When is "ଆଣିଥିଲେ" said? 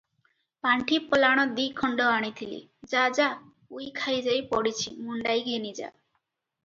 2.13-2.57